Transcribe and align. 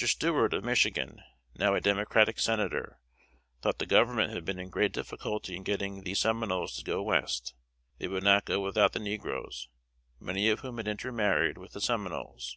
Stuart, 0.00 0.54
of 0.54 0.62
Michigan, 0.62 1.24
now 1.56 1.74
a 1.74 1.80
Democratic 1.80 2.38
Senator, 2.38 3.00
thought 3.62 3.80
the 3.80 3.84
Government 3.84 4.32
had 4.32 4.44
been 4.44 4.60
in 4.60 4.70
great 4.70 4.92
difficulty 4.92 5.56
in 5.56 5.64
getting 5.64 6.04
these 6.04 6.20
Seminoles 6.20 6.76
to 6.76 6.84
go 6.84 7.02
West; 7.02 7.52
they 7.98 8.06
would 8.06 8.22
not 8.22 8.44
go 8.44 8.60
without 8.60 8.92
the 8.92 9.00
negroes, 9.00 9.68
many 10.20 10.50
of 10.50 10.60
whom 10.60 10.76
had 10.76 10.86
intermarried 10.86 11.58
with 11.58 11.72
the 11.72 11.80
Seminoles. 11.80 12.56